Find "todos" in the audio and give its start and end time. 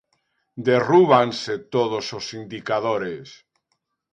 1.75-2.05